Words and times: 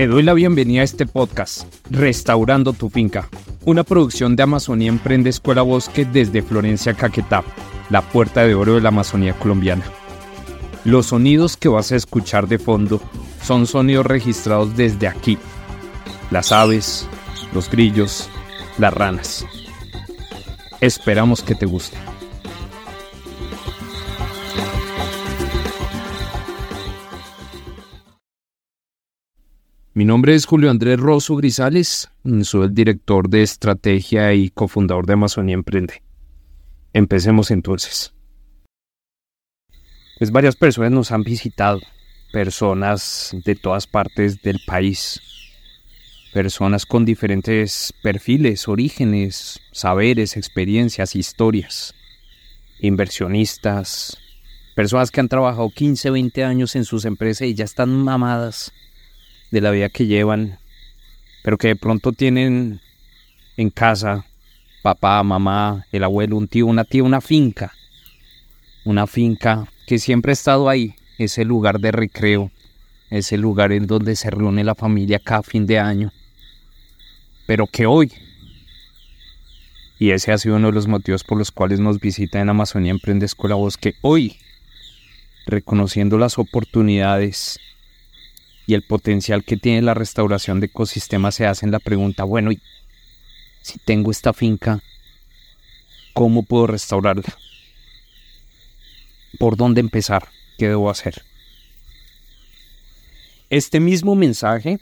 Te 0.00 0.06
doy 0.06 0.22
la 0.22 0.32
bienvenida 0.32 0.80
a 0.80 0.84
este 0.84 1.04
podcast, 1.04 1.64
Restaurando 1.90 2.72
tu 2.72 2.88
finca, 2.88 3.28
una 3.66 3.84
producción 3.84 4.34
de 4.34 4.42
Amazonía 4.42 4.88
Emprende 4.88 5.28
Escuela 5.28 5.60
Bosque 5.60 6.06
desde 6.06 6.40
Florencia, 6.40 6.94
Caquetá, 6.94 7.44
la 7.90 8.00
puerta 8.00 8.42
de 8.46 8.54
oro 8.54 8.76
de 8.76 8.80
la 8.80 8.88
Amazonía 8.88 9.34
colombiana. 9.34 9.84
Los 10.86 11.08
sonidos 11.08 11.58
que 11.58 11.68
vas 11.68 11.92
a 11.92 11.96
escuchar 11.96 12.48
de 12.48 12.58
fondo 12.58 12.98
son 13.42 13.66
sonidos 13.66 14.06
registrados 14.06 14.74
desde 14.74 15.06
aquí. 15.06 15.36
Las 16.30 16.50
aves, 16.50 17.06
los 17.52 17.70
grillos, 17.70 18.30
las 18.78 18.94
ranas. 18.94 19.44
Esperamos 20.80 21.42
que 21.42 21.54
te 21.54 21.66
guste. 21.66 21.98
Mi 30.00 30.06
nombre 30.06 30.34
es 30.34 30.46
Julio 30.46 30.70
Andrés 30.70 30.98
Rosso 30.98 31.36
Grisales, 31.36 32.10
soy 32.44 32.64
el 32.64 32.74
director 32.74 33.28
de 33.28 33.42
estrategia 33.42 34.32
y 34.32 34.48
cofundador 34.48 35.04
de 35.04 35.12
Amazonía 35.12 35.52
Emprende. 35.52 36.02
Empecemos 36.94 37.50
entonces. 37.50 38.14
Pues 40.18 40.30
varias 40.32 40.56
personas 40.56 40.92
nos 40.92 41.12
han 41.12 41.22
visitado, 41.22 41.80
personas 42.32 43.36
de 43.44 43.54
todas 43.56 43.86
partes 43.86 44.40
del 44.40 44.60
país, 44.66 45.20
personas 46.32 46.86
con 46.86 47.04
diferentes 47.04 47.92
perfiles, 48.02 48.68
orígenes, 48.68 49.60
saberes, 49.70 50.38
experiencias, 50.38 51.14
historias, 51.14 51.94
inversionistas, 52.78 54.16
personas 54.74 55.10
que 55.10 55.20
han 55.20 55.28
trabajado 55.28 55.68
15, 55.68 56.08
20 56.08 56.42
años 56.42 56.74
en 56.74 56.86
sus 56.86 57.04
empresas 57.04 57.48
y 57.48 57.54
ya 57.54 57.66
están 57.66 58.02
mamadas 58.02 58.72
de 59.50 59.60
la 59.60 59.70
vida 59.70 59.88
que 59.88 60.06
llevan, 60.06 60.58
pero 61.42 61.58
que 61.58 61.68
de 61.68 61.76
pronto 61.76 62.12
tienen 62.12 62.80
en 63.56 63.70
casa 63.70 64.24
papá, 64.82 65.22
mamá, 65.22 65.86
el 65.92 66.04
abuelo, 66.04 66.36
un 66.36 66.48
tío, 66.48 66.66
una 66.66 66.84
tía, 66.84 67.02
una 67.02 67.20
finca. 67.20 67.72
Una 68.84 69.06
finca 69.06 69.68
que 69.86 69.98
siempre 69.98 70.32
ha 70.32 70.32
estado 70.32 70.68
ahí, 70.68 70.94
ese 71.18 71.44
lugar 71.44 71.80
de 71.80 71.92
recreo, 71.92 72.50
ese 73.10 73.36
lugar 73.36 73.72
en 73.72 73.86
donde 73.86 74.16
se 74.16 74.30
reúne 74.30 74.64
la 74.64 74.74
familia 74.74 75.18
cada 75.18 75.42
fin 75.42 75.66
de 75.66 75.78
año. 75.78 76.12
Pero 77.46 77.66
que 77.66 77.86
hoy, 77.86 78.12
y 79.98 80.12
ese 80.12 80.32
ha 80.32 80.38
sido 80.38 80.56
uno 80.56 80.68
de 80.68 80.72
los 80.72 80.86
motivos 80.86 81.24
por 81.24 81.36
los 81.36 81.50
cuales 81.50 81.78
nos 81.78 82.00
visita 82.00 82.40
en 82.40 82.48
Amazonía 82.48 82.92
Emprende 82.92 83.26
Escuela 83.26 83.56
Bosque, 83.56 83.94
hoy, 84.00 84.38
reconociendo 85.46 86.16
las 86.16 86.38
oportunidades 86.38 87.60
y 88.66 88.74
el 88.74 88.82
potencial 88.82 89.44
que 89.44 89.56
tiene 89.56 89.82
la 89.82 89.94
restauración 89.94 90.60
de 90.60 90.66
ecosistemas 90.66 91.34
se 91.34 91.46
hacen 91.46 91.70
la 91.70 91.78
pregunta, 91.78 92.24
bueno, 92.24 92.52
¿y 92.52 92.60
si 93.62 93.78
tengo 93.78 94.10
esta 94.10 94.32
finca, 94.32 94.82
¿cómo 96.14 96.42
puedo 96.42 96.66
restaurarla? 96.66 97.36
¿Por 99.38 99.56
dónde 99.56 99.80
empezar? 99.80 100.28
¿Qué 100.58 100.68
debo 100.68 100.90
hacer? 100.90 101.22
Este 103.48 103.80
mismo 103.80 104.14
mensaje 104.14 104.78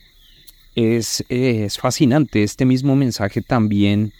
es, 0.75 1.25
es 1.29 1.79
fascinante, 1.79 2.43
este 2.43 2.65
mismo 2.65 2.95
mensaje 2.97 3.41
también 3.43 4.13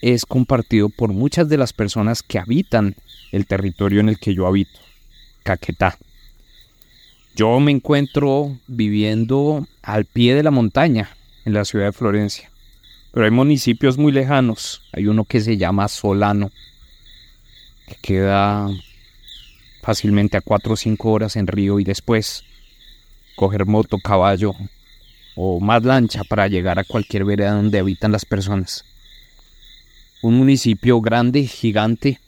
es 0.00 0.24
compartido 0.24 0.88
por 0.88 1.12
muchas 1.12 1.48
de 1.48 1.58
las 1.58 1.72
personas 1.72 2.22
que 2.22 2.38
habitan 2.38 2.94
el 3.32 3.46
territorio 3.46 4.00
en 4.00 4.08
el 4.08 4.18
que 4.18 4.34
yo 4.34 4.46
habito, 4.46 4.78
Caquetá. 5.42 5.98
Yo 7.34 7.58
me 7.60 7.70
encuentro 7.70 8.58
viviendo 8.66 9.66
al 9.82 10.04
pie 10.04 10.34
de 10.34 10.42
la 10.42 10.50
montaña, 10.50 11.10
en 11.44 11.54
la 11.54 11.64
ciudad 11.64 11.86
de 11.86 11.92
Florencia. 11.92 12.50
Pero 13.12 13.24
hay 13.24 13.30
municipios 13.30 13.98
muy 13.98 14.12
lejanos. 14.12 14.82
Hay 14.92 15.06
uno 15.06 15.24
que 15.24 15.40
se 15.40 15.56
llama 15.56 15.88
Solano, 15.88 16.50
que 17.86 17.96
queda 18.02 18.68
fácilmente 19.82 20.36
a 20.36 20.40
4 20.40 20.74
o 20.74 20.76
5 20.76 21.10
horas 21.10 21.36
en 21.36 21.46
río 21.46 21.80
y 21.80 21.84
después 21.84 22.44
coger 23.36 23.66
moto, 23.66 23.98
caballo 23.98 24.54
o 25.34 25.60
más 25.60 25.82
lancha 25.84 26.22
para 26.24 26.48
llegar 26.48 26.78
a 26.78 26.84
cualquier 26.84 27.24
vereda 27.24 27.54
donde 27.54 27.78
habitan 27.78 28.12
las 28.12 28.24
personas. 28.24 28.84
Un 30.22 30.36
municipio 30.36 31.00
grande, 31.00 31.46
gigante, 31.46 32.20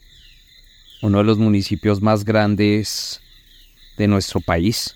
uno 1.03 1.19
de 1.19 1.25
los 1.25 1.38
municipios 1.38 2.00
más 2.00 2.25
grandes 2.25 3.22
de 3.97 4.08
nuestro 4.08 4.41
país 4.41 4.94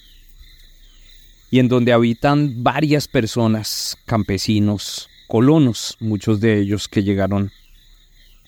y 1.50 1.58
en 1.58 1.68
donde 1.68 1.92
habitan 1.92 2.62
varias 2.62 3.08
personas, 3.08 3.96
campesinos, 4.04 5.08
colonos, 5.26 5.96
muchos 6.00 6.40
de 6.40 6.60
ellos 6.60 6.88
que 6.88 7.02
llegaron 7.02 7.52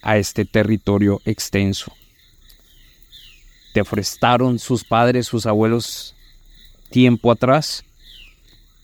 a 0.02 0.16
este 0.16 0.44
territorio 0.44 1.20
extenso. 1.24 1.92
Deforestaron 3.74 4.58
sus 4.58 4.84
padres, 4.84 5.26
sus 5.26 5.46
abuelos 5.46 6.14
tiempo 6.90 7.30
atrás 7.30 7.84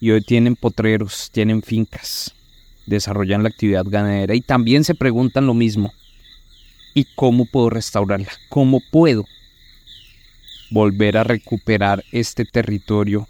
y 0.01 0.11
hoy 0.11 0.23
tienen 0.23 0.57
potreros, 0.57 1.31
tienen 1.33 1.63
fincas, 1.63 2.35
desarrollan 2.87 3.43
la 3.43 3.49
actividad 3.49 3.85
ganadera 3.87 4.35
y 4.35 4.41
también 4.41 4.85
se 4.85 4.95
preguntan 4.95 5.47
lo 5.47 5.55
mismo. 5.55 5.93
¿Y 6.95 7.07
cómo 7.17 7.45
puedo 7.47 7.71
restaurarla? 7.71 8.31
¿Cómo 8.49 8.81
puedo 8.93 9.25
volver 10.75 11.17
a 11.17 11.23
recuperar 11.23 12.05
este 12.11 12.45
territorio 12.45 13.29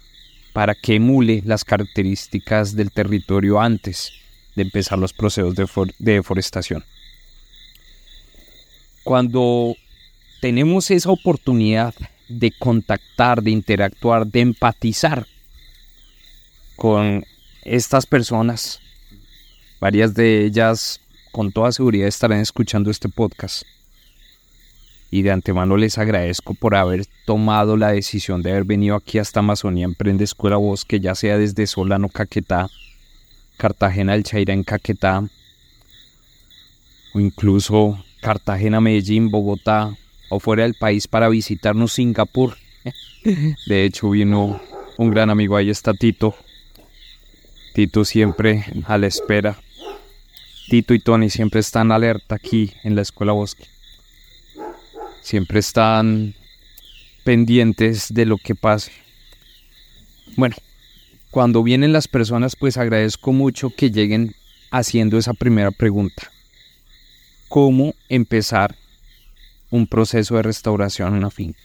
para 0.51 0.73
que 0.73 0.95
emule 0.95 1.43
las 1.45 1.63
características 1.63 2.75
del 2.75 2.91
territorio 2.91 3.61
antes 3.61 4.11
de 4.55 4.63
empezar 4.63 4.97
los 4.97 5.13
procesos 5.13 5.53
de, 5.53 5.67
deforestación. 5.99 6.83
Cuando 9.03 9.75
tenemos 10.41 10.89
esa 10.89 11.11
oportunidad 11.11 11.93
de 12.27 12.51
contactar, 12.57 13.43
de 13.43 13.51
interactuar, 13.51 14.25
de 14.25 14.39
empatizar 14.39 15.27
con 16.75 17.23
estas 17.63 18.07
personas, 18.07 18.79
varias 19.79 20.15
de 20.15 20.45
ellas 20.45 20.99
con 21.31 21.51
toda 21.51 21.71
seguridad 21.71 22.07
estarán 22.07 22.39
escuchando 22.39 22.89
este 22.89 23.07
podcast 23.07 23.63
y 25.11 25.21
de 25.21 25.31
antemano 25.31 25.77
les 25.77 25.97
agradezco 25.97 26.53
por 26.53 26.75
haber 26.75 27.05
tomado 27.25 27.77
la 27.77 27.91
decisión 27.91 28.41
de 28.41 28.51
haber 28.51 28.65
venido 28.65 28.95
aquí 28.95 29.17
hasta 29.17 29.39
Amazonía 29.39 29.85
Emprende 29.85 30.23
Escuela 30.23 30.57
Bosque, 30.57 30.99
ya 30.99 31.15
sea 31.15 31.37
desde 31.37 31.67
Solano, 31.67 32.09
Caquetá, 32.09 32.69
Cartagena 33.57 34.13
del 34.13 34.23
Chaira 34.23 34.53
en 34.53 34.63
Caquetá, 34.63 35.23
o 37.13 37.19
incluso 37.19 38.03
Cartagena, 38.21 38.81
Medellín, 38.81 39.29
Bogotá, 39.29 39.95
o 40.29 40.39
fuera 40.39 40.63
del 40.63 40.73
país 40.73 41.07
para 41.07 41.29
visitarnos 41.29 41.93
Singapur. 41.93 42.57
De 43.67 43.85
hecho, 43.85 44.09
vino 44.09 44.59
un 44.97 45.11
gran 45.11 45.29
amigo, 45.29 45.55
ahí 45.55 45.69
está 45.69 45.93
Tito. 45.93 46.35
Tito 47.73 48.05
siempre 48.05 48.65
a 48.85 48.97
la 48.97 49.07
espera. 49.07 49.57
Tito 50.69 50.93
y 50.93 50.99
Tony 50.99 51.29
siempre 51.29 51.59
están 51.59 51.91
alerta 51.91 52.35
aquí 52.35 52.73
en 52.83 52.95
la 52.95 53.01
Escuela 53.01 53.33
Bosque 53.33 53.74
siempre 55.25 55.59
están 55.59 56.35
pendientes 57.23 58.13
de 58.13 58.25
lo 58.25 58.37
que 58.37 58.53
pase. 58.53 58.91
Bueno, 60.37 60.55
cuando 61.31 61.63
vienen 61.63 61.93
las 61.93 62.07
personas, 62.07 62.55
pues 62.55 62.77
agradezco 62.77 63.33
mucho 63.33 63.71
que 63.71 63.89
lleguen 63.89 64.35
haciendo 64.69 65.17
esa 65.17 65.33
primera 65.33 65.71
pregunta. 65.71 66.31
¿Cómo 67.49 67.95
empezar 68.07 68.75
un 69.71 69.87
proceso 69.87 70.35
de 70.35 70.43
restauración 70.43 71.09
en 71.09 71.17
una 71.17 71.31
finca? 71.31 71.59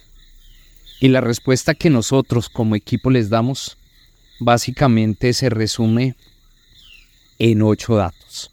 Y 0.99 1.09
la 1.09 1.21
respuesta 1.21 1.75
que 1.75 1.91
nosotros 1.91 2.49
como 2.49 2.77
equipo 2.77 3.11
les 3.11 3.29
damos 3.29 3.77
básicamente 4.39 5.35
se 5.35 5.51
resume 5.51 6.15
en 7.39 7.61
ocho 7.61 7.97
datos. 7.97 8.51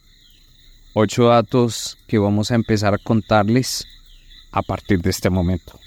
Ocho 0.92 1.28
datos 1.28 1.96
que 2.06 2.18
vamos 2.18 2.50
a 2.50 2.56
empezar 2.56 2.92
a 2.92 2.98
contarles 2.98 3.86
a 4.50 4.62
partir 4.62 5.00
de 5.00 5.10
este 5.10 5.30
momento. 5.30 5.78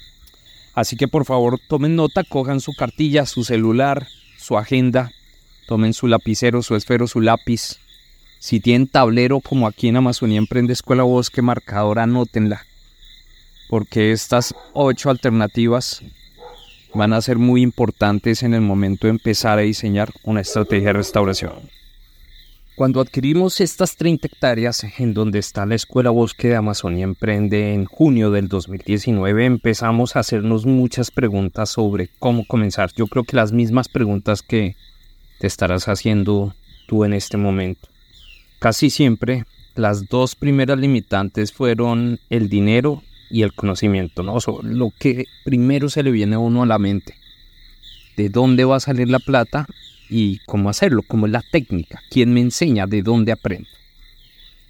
Así 0.74 0.96
que 0.96 1.08
por 1.08 1.24
favor 1.24 1.58
tomen 1.68 1.96
nota, 1.96 2.24
cojan 2.24 2.60
su 2.60 2.72
cartilla, 2.74 3.26
su 3.26 3.44
celular, 3.44 4.06
su 4.38 4.56
agenda, 4.56 5.12
tomen 5.66 5.92
su 5.92 6.06
lapicero, 6.06 6.62
su 6.62 6.74
esfero, 6.76 7.06
su 7.06 7.20
lápiz. 7.20 7.78
Si 8.38 8.58
tienen 8.58 8.88
tablero 8.88 9.40
como 9.40 9.66
aquí 9.66 9.88
en 9.88 9.96
Amazonía 9.96 10.38
Emprende 10.38 10.72
Escuela 10.72 11.02
Bosque 11.02 11.42
Marcador, 11.42 11.98
anótenla. 11.98 12.66
Porque 13.68 14.12
estas 14.12 14.54
ocho 14.72 15.10
alternativas 15.10 16.02
van 16.94 17.12
a 17.12 17.22
ser 17.22 17.38
muy 17.38 17.62
importantes 17.62 18.42
en 18.42 18.54
el 18.54 18.60
momento 18.60 19.06
de 19.06 19.12
empezar 19.12 19.58
a 19.58 19.62
diseñar 19.62 20.12
una 20.24 20.40
estrategia 20.40 20.88
de 20.88 20.92
restauración. 20.94 21.52
Cuando 22.74 23.02
adquirimos 23.02 23.60
estas 23.60 23.96
30 23.96 24.28
hectáreas 24.28 24.82
en 24.98 25.12
donde 25.12 25.38
está 25.38 25.66
la 25.66 25.74
Escuela 25.74 26.08
Bosque 26.08 26.48
de 26.48 26.56
Amazonía 26.56 27.04
Emprende 27.04 27.74
en 27.74 27.84
junio 27.84 28.30
del 28.30 28.48
2019, 28.48 29.44
empezamos 29.44 30.16
a 30.16 30.20
hacernos 30.20 30.64
muchas 30.64 31.10
preguntas 31.10 31.68
sobre 31.68 32.08
cómo 32.18 32.46
comenzar. 32.46 32.90
Yo 32.96 33.08
creo 33.08 33.24
que 33.24 33.36
las 33.36 33.52
mismas 33.52 33.88
preguntas 33.88 34.40
que 34.40 34.74
te 35.38 35.46
estarás 35.46 35.86
haciendo 35.86 36.54
tú 36.88 37.04
en 37.04 37.12
este 37.12 37.36
momento. 37.36 37.88
Casi 38.58 38.88
siempre 38.88 39.44
las 39.74 40.08
dos 40.08 40.34
primeras 40.34 40.78
limitantes 40.78 41.52
fueron 41.52 42.20
el 42.30 42.48
dinero 42.48 43.02
y 43.28 43.42
el 43.42 43.52
conocimiento, 43.52 44.22
¿no? 44.22 44.38
lo 44.62 44.92
que 44.98 45.26
primero 45.44 45.90
se 45.90 46.02
le 46.02 46.10
viene 46.10 46.36
a 46.36 46.38
uno 46.38 46.62
a 46.62 46.66
la 46.66 46.78
mente. 46.78 47.16
De 48.16 48.30
dónde 48.30 48.64
va 48.64 48.76
a 48.76 48.80
salir 48.80 49.10
la 49.10 49.18
plata 49.18 49.66
y 50.12 50.40
cómo 50.44 50.68
hacerlo, 50.68 51.02
cómo 51.02 51.26
es 51.26 51.32
la 51.32 51.42
técnica, 51.42 52.02
quién 52.10 52.34
me 52.34 52.40
enseña, 52.40 52.86
de 52.86 53.02
dónde 53.02 53.32
aprendo. 53.32 53.68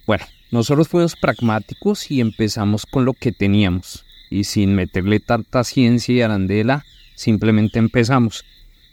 Bueno, 0.07 0.23
nosotros 0.51 0.87
fuimos 0.87 1.17
pragmáticos 1.17 2.09
y 2.09 2.21
empezamos 2.21 2.85
con 2.85 3.03
lo 3.03 3.13
que 3.13 3.33
teníamos. 3.33 4.05
Y 4.29 4.45
sin 4.45 4.73
meterle 4.73 5.19
tanta 5.19 5.63
ciencia 5.65 6.15
y 6.15 6.21
arandela, 6.21 6.85
simplemente 7.15 7.77
empezamos. 7.77 8.45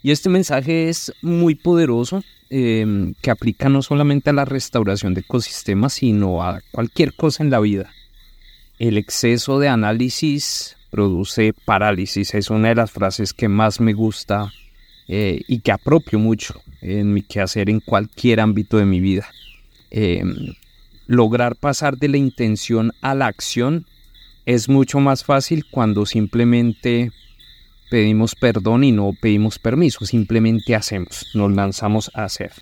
Y 0.03 0.11
este 0.11 0.29
mensaje 0.29 0.89
es 0.89 1.13
muy 1.21 1.55
poderoso, 1.55 2.21
em, 2.49 3.13
que 3.21 3.31
aplica 3.31 3.69
no 3.69 3.81
solamente 3.81 4.29
a 4.29 4.33
la 4.33 4.45
restauración 4.45 5.13
de 5.13 5.21
ecosistemas, 5.21 5.93
sino 5.93 6.43
a 6.43 6.61
cualquier 6.71 7.13
cosa 7.13 7.43
en 7.43 7.49
la 7.49 7.61
vida. 7.61 7.91
El 8.77 8.97
exceso 8.97 9.57
de 9.59 9.69
análisis 9.69 10.75
produce 10.89 11.53
parálisis. 11.65 12.33
Es 12.33 12.49
una 12.49 12.69
de 12.69 12.75
las 12.75 12.91
frases 12.91 13.33
que 13.33 13.47
más 13.47 13.79
me 13.79 13.93
gusta 13.93 14.51
eh, 15.13 15.41
y 15.45 15.59
que 15.59 15.73
apropio 15.73 16.19
mucho 16.19 16.61
en 16.79 17.13
mi 17.13 17.21
quehacer 17.21 17.69
en 17.69 17.81
cualquier 17.81 18.39
ámbito 18.39 18.77
de 18.77 18.85
mi 18.85 19.01
vida. 19.01 19.27
Em, 19.89 20.53
lograr 21.05 21.57
pasar 21.57 21.97
de 21.97 22.07
la 22.07 22.15
intención 22.15 22.93
a 23.01 23.13
la 23.13 23.27
acción 23.27 23.85
es 24.45 24.69
mucho 24.69 25.01
más 25.01 25.25
fácil 25.25 25.65
cuando 25.69 26.05
simplemente 26.05 27.11
pedimos 27.89 28.35
perdón 28.35 28.85
y 28.85 28.93
no 28.93 29.11
pedimos 29.19 29.59
permiso, 29.59 30.05
simplemente 30.05 30.75
hacemos, 30.75 31.27
nos 31.33 31.51
lanzamos 31.51 32.09
a 32.13 32.23
hacer. 32.23 32.53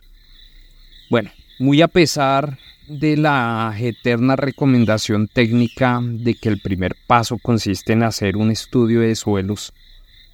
Bueno, 1.12 1.30
muy 1.60 1.84
a 1.84 1.88
pesar 1.88 2.57
de 2.88 3.16
la 3.16 3.75
eterna 3.78 4.36
recomendación 4.36 5.28
técnica 5.28 6.00
de 6.01 6.34
que 6.34 6.50
el 6.50 6.60
primer 6.60 6.96
paso 7.06 7.38
consiste 7.38 7.94
en 7.94 8.01
hacer 8.01 8.38
un 8.38 8.50
estudio 8.50 9.01
de 9.01 9.16
suelos 9.16 9.72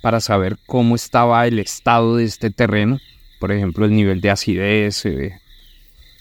para 0.06 0.20
saber 0.20 0.60
cómo 0.68 0.94
estaba 0.94 1.48
el 1.48 1.58
estado 1.58 2.18
de 2.18 2.26
este 2.26 2.52
terreno, 2.52 3.00
por 3.40 3.52
ejemplo 3.52 3.86
el 3.86 3.96
nivel 3.96 4.22
de 4.22 4.30
acidez, 4.30 5.04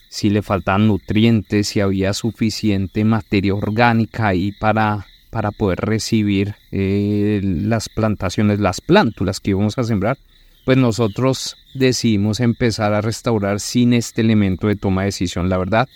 si 0.09 0.29
le 0.31 0.41
faltaban 0.41 0.87
nutrientes, 0.87 1.67
si 1.67 1.81
había 1.81 2.15
suficiente 2.15 3.03
materia 3.03 3.53
orgánica 3.53 4.29
ahí 4.29 4.53
para 4.53 5.05
para 5.29 5.51
poder 5.51 5.81
recibir 5.81 6.55
eh, 6.71 7.41
las 7.43 7.87
plantaciones, 7.89 8.59
las 8.59 8.81
plántulas 8.81 9.39
que 9.39 9.51
íbamos 9.51 9.77
a 9.77 9.83
sembrar, 9.83 10.17
pues 10.65 10.79
nosotros 10.79 11.55
decidimos 11.75 12.39
empezar 12.39 12.91
a 12.95 13.01
restaurar 13.01 13.59
sin 13.59 13.93
este 13.93 14.21
elemento 14.21 14.65
de 14.65 14.77
toma 14.77 15.01
de 15.01 15.09
decisión. 15.09 15.47
La 15.47 15.59
verdad, 15.59 15.87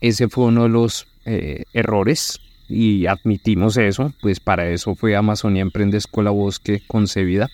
ese 0.00 0.28
fue 0.28 0.46
uno 0.46 0.64
de 0.64 0.70
los 0.70 1.06
eh, 1.26 1.62
errores 1.74 2.40
y 2.70 3.06
admitimos 3.06 3.76
eso, 3.76 4.12
pues 4.20 4.40
para 4.40 4.70
eso 4.70 4.94
fue 4.94 5.16
Amazonía 5.16 5.62
Emprende 5.62 5.98
Escuela 5.98 6.30
Bosque 6.30 6.82
concebida 6.86 7.50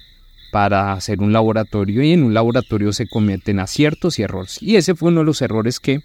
para 0.53 0.93
hacer 0.93 1.21
un 1.21 1.33
laboratorio 1.33 2.03
y 2.03 2.13
en 2.13 2.23
un 2.23 2.35
laboratorio 2.35 2.93
se 2.93 3.09
cometen 3.09 3.59
aciertos 3.59 4.19
y 4.19 4.23
errores. 4.23 4.63
Y 4.63 4.77
ese 4.77 4.95
fue 4.95 5.11
uno 5.11 5.21
de 5.21 5.27
los 5.27 5.43
errores 5.43 5.81
que 5.81 6.01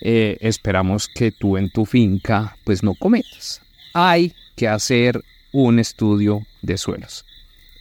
eh, 0.00 0.38
esperamos 0.40 1.08
que 1.08 1.32
tú 1.32 1.56
en 1.56 1.70
tu 1.70 1.86
finca 1.86 2.56
pues 2.64 2.82
no 2.82 2.94
cometas. 2.94 3.60
Hay 3.92 4.32
que 4.56 4.68
hacer 4.68 5.22
un 5.52 5.78
estudio 5.78 6.42
de 6.62 6.78
suelos. 6.78 7.24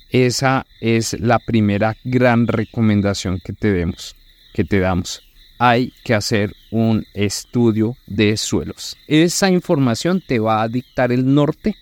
Esa 0.09 0.65
es 0.79 1.19
la 1.19 1.39
primera 1.39 1.97
gran 2.03 2.47
recomendación 2.47 3.39
que 3.43 3.53
te 3.53 3.73
demos, 3.73 4.15
que 4.53 4.63
te 4.63 4.79
damos. 4.79 5.24
Hay 5.57 5.93
que 6.03 6.13
hacer 6.13 6.53
un 6.71 7.05
estudio 7.13 7.95
de 8.07 8.37
suelos. 8.37 8.97
Esa 9.07 9.49
información 9.49 10.21
te 10.25 10.39
va 10.39 10.61
a 10.61 10.67
dictar 10.67 11.11
el 11.11 11.33
norte 11.33 11.75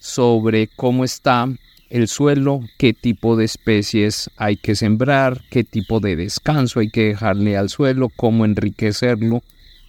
sobre 0.00 0.68
cómo 0.68 1.04
está 1.04 1.48
el 1.88 2.08
suelo, 2.08 2.60
qué 2.78 2.92
tipo 2.92 3.36
de 3.36 3.44
especies 3.44 4.30
hay 4.36 4.56
que 4.56 4.74
sembrar, 4.74 5.42
qué 5.50 5.64
tipo 5.64 6.00
de 6.00 6.16
descanso 6.16 6.80
hay 6.80 6.90
que 6.90 7.08
dejarle 7.08 7.56
al 7.56 7.70
suelo, 7.70 8.10
cómo 8.16 8.44
enriquecerlo 8.44 9.42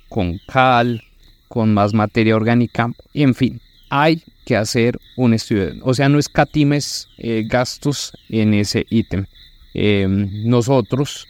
con 0.08 0.40
cal, 0.48 1.04
con 1.48 1.74
más 1.74 1.94
materia 1.94 2.36
orgánica, 2.36 2.92
en 3.14 3.34
fin, 3.34 3.62
hay 3.90 4.22
que 4.46 4.56
hacer 4.56 5.00
un 5.16 5.34
estudio. 5.34 5.74
O 5.84 5.94
sea, 5.94 6.10
no 6.10 6.20
escatimes 6.20 7.10
eh, 7.18 7.44
gastos 7.48 8.14
en 8.30 8.54
ese 8.54 8.86
ítem. 8.90 9.26
Em, 9.74 10.48
nosotros 10.50 11.28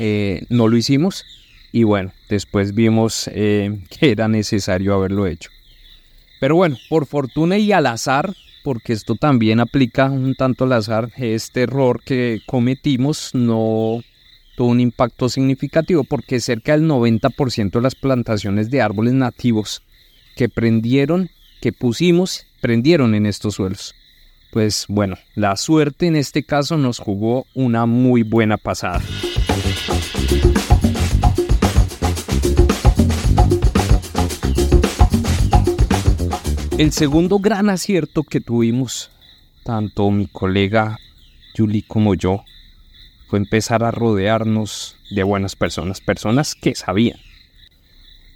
eh, 0.00 0.44
no 0.48 0.66
lo 0.66 0.76
hicimos 0.76 1.24
y 1.72 1.84
bueno, 1.84 2.12
después 2.28 2.74
vimos 2.74 3.30
eh, 3.32 3.78
que 3.90 4.10
era 4.10 4.28
necesario 4.28 4.94
haberlo 4.94 5.26
hecho. 5.26 5.50
Pero 6.40 6.56
bueno, 6.56 6.76
por 6.88 7.06
fortuna 7.06 7.58
y 7.58 7.70
al 7.70 7.86
azar, 7.86 8.34
porque 8.64 8.94
esto 8.94 9.14
también 9.14 9.60
aplica 9.60 10.06
un 10.06 10.34
tanto 10.34 10.64
al 10.64 10.72
azar, 10.72 11.10
este 11.16 11.62
error 11.62 12.02
que 12.02 12.40
cometimos 12.46 13.30
no 13.34 14.02
tuvo 14.56 14.68
un 14.68 14.80
impacto 14.80 15.28
significativo 15.28 16.02
porque 16.02 16.40
cerca 16.40 16.72
del 16.72 16.88
90% 16.88 17.70
de 17.70 17.80
las 17.80 17.94
plantaciones 17.94 18.70
de 18.70 18.80
árboles 18.80 19.12
nativos 19.12 19.82
que 20.34 20.48
prendieron 20.48 21.30
que 21.60 21.72
pusimos 21.72 22.46
prendieron 22.60 23.14
en 23.14 23.26
estos 23.26 23.56
suelos. 23.56 23.94
Pues 24.50 24.86
bueno, 24.88 25.16
la 25.34 25.56
suerte 25.56 26.06
en 26.06 26.16
este 26.16 26.42
caso 26.42 26.76
nos 26.76 26.98
jugó 26.98 27.46
una 27.54 27.86
muy 27.86 28.22
buena 28.22 28.56
pasada. 28.56 29.00
El 36.80 36.92
segundo 36.92 37.40
gran 37.40 37.68
acierto 37.68 38.22
que 38.22 38.40
tuvimos, 38.40 39.10
tanto 39.64 40.10
mi 40.10 40.26
colega 40.26 40.96
Julie 41.54 41.84
como 41.86 42.14
yo, 42.14 42.42
fue 43.28 43.38
empezar 43.38 43.84
a 43.84 43.90
rodearnos 43.90 44.96
de 45.10 45.22
buenas 45.22 45.56
personas, 45.56 46.00
personas 46.00 46.54
que 46.54 46.74
sabían. 46.74 47.18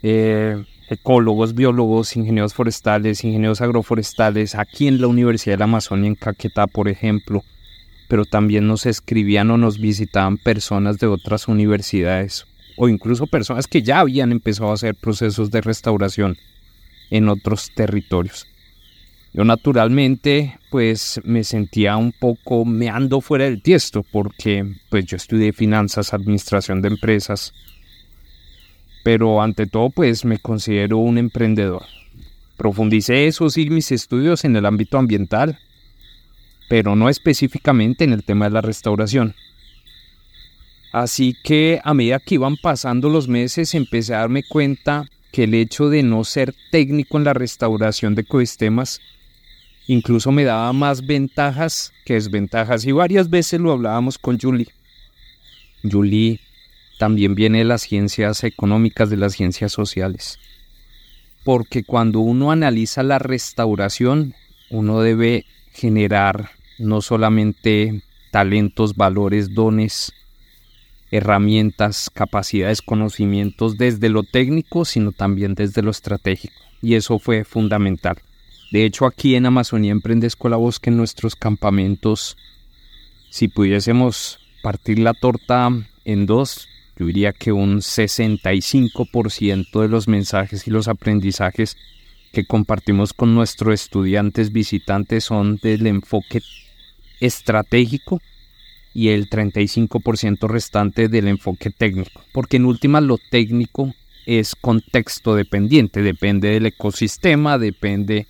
Eh, 0.03 0.63
ecólogos, 0.91 1.55
biólogos, 1.55 2.19
ingenieros 2.19 2.53
forestales, 2.53 3.25
ingenieros 3.25 3.63
agroforestales, 3.63 4.57
aquí 4.57 4.89
en 4.89 5.01
la 5.01 5.07
Universidad 5.07 5.55
de 5.55 5.61
la 5.61 5.65
Amazonia 5.65 6.09
en 6.09 6.15
Caquetá, 6.15 6.67
por 6.67 6.89
ejemplo, 6.91 7.43
pero 8.09 8.27
también 8.27 8.67
nos 8.67 8.85
escribían 8.85 9.51
o 9.53 9.57
nos 9.57 9.79
visitaban 9.79 10.37
personas 10.37 10.99
de 10.99 11.07
otras 11.07 11.49
universidades 11.49 12.45
o 12.77 12.91
incluso 12.91 13.27
personas 13.27 13.67
que 13.67 13.83
ya 13.83 14.01
habían 14.01 14.33
empezado 14.33 14.71
a 14.71 14.75
hacer 14.75 14.95
procesos 14.95 15.51
de 15.51 15.63
restauración 15.63 16.37
en 17.11 17.29
otros 17.29 17.71
territorios. 17.75 18.47
Yo 19.33 19.45
naturalmente 19.45 20.59
pues 20.71 21.21
me 21.25 21.43
sentía 21.43 21.97
un 21.97 22.13
poco 22.13 22.65
meando 22.65 23.21
fuera 23.21 23.47
del 23.47 23.63
tiesto 23.63 24.05
porque 24.05 24.65
pues 24.91 25.07
yo 25.07 25.17
estudié 25.17 25.53
finanzas, 25.53 26.15
administración 26.15 26.81
de 26.83 26.89
empresas, 26.89 27.53
pero 29.03 29.43
ante 29.43 29.67
todo 29.67 29.91
pues 29.91 30.25
me 30.25 30.39
considero 30.39 30.99
un 30.99 31.19
emprendedor. 31.19 31.83
Profundicé 32.57 33.27
eso 33.27 33.51
sí 33.51 33.69
mis 33.71 33.91
estudios 33.91 34.45
en 34.45 34.55
el 34.55 34.67
ámbito 34.67 34.99
ambiental, 34.99 35.59
pero 36.69 36.95
no 36.95 37.09
específicamente 37.09 38.05
en 38.05 38.13
el 38.13 38.23
tema 38.23 38.45
de 38.45 38.53
la 38.53 38.61
restauración. 38.61 39.35
Así 40.93 41.37
que 41.43 41.81
a 41.83 41.93
medida 41.93 42.21
que 42.21 42.37
iban 42.37 42.57
pasando 42.57 43.09
los 43.09 43.27
meses 43.27 43.75
empecé 43.75 44.15
a 44.15 44.19
darme 44.19 44.45
cuenta 44.45 45.07
que 45.35 45.45
el 45.45 45.55
hecho 45.55 45.89
de 45.89 46.05
no 46.05 46.23
ser 46.23 46.55
técnico 46.71 47.19
en 47.19 47.25
la 47.25 47.35
restauración 47.35 48.15
de 48.15 48.23
ecosistemas 48.23 49.01
incluso 49.89 50.31
me 50.31 50.45
daba 50.45 50.73
más 50.73 51.05
ventajas 51.05 51.93
que 52.05 52.15
desventajas 52.15 52.87
y 52.87 52.93
varias 52.93 53.29
veces 53.29 53.61
lo 53.61 53.73
hablábamos 53.73 54.17
con 54.17 54.39
Julie. 54.39 54.69
Julie 55.83 56.39
también 57.01 57.35
viene 57.35 57.59
de 57.59 57.65
las 57.65 57.83
ciencias 57.83 58.45
económicas, 58.45 59.11
de 59.11 59.17
las 59.17 59.33
ciencias 59.33 59.73
sociales. 59.73 60.39
Porque 61.43 61.83
cuando 61.83 62.21
uno 62.21 62.53
analiza 62.53 63.03
la 63.03 63.19
restauración, 63.19 64.35
uno 64.71 65.01
debe 65.01 65.47
generar 65.73 66.51
no 66.79 67.03
solamente 67.03 68.03
talentos, 68.31 68.95
valores, 68.95 69.53
dones, 69.53 70.13
herramientas, 71.15 72.11
capacidades, 72.13 72.83
conocimientos 72.83 73.79
desde 73.79 74.09
lo 74.09 74.25
técnico, 74.25 74.85
sino 74.85 75.13
también 75.13 75.55
desde 75.55 75.81
lo 75.81 75.93
estratégico. 75.93 76.57
Y 76.83 76.95
eso 76.95 77.21
fue 77.21 77.45
fundamental. 77.45 78.17
De 78.73 78.85
hecho, 78.85 79.07
aquí 79.07 79.37
en 79.37 79.47
Amazonía 79.47 79.93
Emprende 79.93 80.27
Escuela 80.27 80.57
Bosque, 80.57 80.91
en 80.91 80.97
nuestros 80.97 81.37
campamentos, 81.37 82.37
si 83.31 83.47
pudiésemos 83.47 84.41
partir 84.65 84.99
la 84.99 85.15
torta 85.15 85.71
en 86.05 86.27
dos, 86.27 86.67
yo 86.99 87.07
diría 87.07 87.33
que 87.33 87.53
un 87.53 87.79
65% 87.79 89.83
de 89.83 89.89
los 89.89 90.09
mensajes 90.09 90.67
y 90.67 90.73
los 90.73 90.89
aprendizajes 90.89 91.77
que 92.33 92.45
compartimos 92.45 93.13
con 93.13 93.37
nuestros 93.37 93.75
estudiantes 93.75 94.51
visitantes 94.51 95.23
son 95.23 95.61
del 95.63 95.87
enfoque 95.87 96.43
estratégico 97.21 98.21
y 98.95 99.09
el 99.09 99.29
35% 99.29 100.49
restante 100.49 101.09
del 101.09 101.29
enfoque 101.29 101.71
técnico, 101.71 102.23
porque 102.33 102.57
en 102.57 102.65
última 102.65 103.01
lo 103.01 103.19
técnico 103.31 103.93
es 104.25 104.55
contexto 104.55 105.35
dependiente, 105.35 106.01
depende 106.01 106.49
del 106.49 106.67
ecosistema, 106.67 107.59
depende 107.59 108.27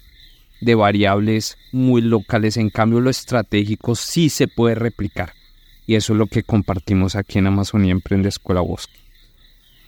de 0.60 0.74
variables 0.74 1.58
muy 1.70 2.00
locales, 2.00 2.56
en 2.56 2.70
cambio 2.70 3.00
lo 3.00 3.10
estratégico 3.10 3.94
sí 3.94 4.30
se 4.30 4.48
puede 4.48 4.74
replicar 4.74 5.34
y 5.86 5.94
eso 5.94 6.12
es 6.14 6.18
lo 6.18 6.26
que 6.26 6.42
compartimos 6.42 7.16
aquí 7.16 7.38
en 7.38 7.46
Amazonía 7.46 7.92
Emprende 7.92 8.28
Escuela 8.28 8.60
Bosque. 8.60 8.94